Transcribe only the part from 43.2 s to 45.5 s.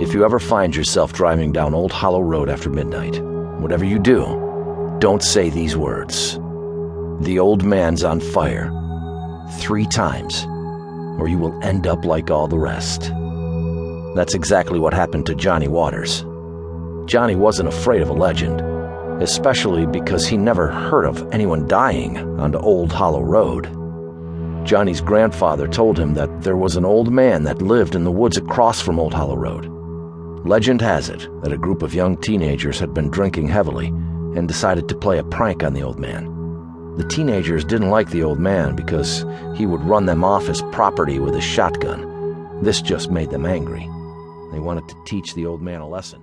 them angry. They wanted to teach the